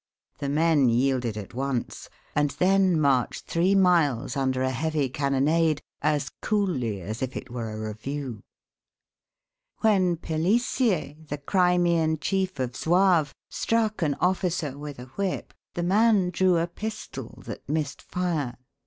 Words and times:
The 0.39 0.49
men 0.49 0.89
yielded 0.89 1.37
at 1.37 1.53
once, 1.53 2.09
and 2.33 2.49
then 2.57 2.99
marched 2.99 3.45
three 3.45 3.75
miles 3.75 4.35
under 4.35 4.63
a 4.63 4.71
heavy 4.71 5.09
cannonade 5.09 5.79
as 6.01 6.31
coolly 6.41 6.99
as 7.01 7.21
if 7.21 7.37
it 7.37 7.51
were 7.51 7.69
a 7.69 7.79
review. 7.87 8.41
When 9.81 10.17
Pellisier, 10.17 11.17
the 11.27 11.37
Crimean 11.37 12.17
chief 12.17 12.57
of 12.57 12.75
Zouaves, 12.75 13.35
struck 13.47 14.01
an 14.01 14.15
officer 14.15 14.75
with 14.75 14.97
a 14.97 15.05
whip, 15.17 15.53
the 15.75 15.83
man 15.83 16.31
drew 16.31 16.57
a 16.57 16.65
pistol 16.65 17.43
that 17.45 17.69
missed 17.69 18.01
fire. 18.01 18.57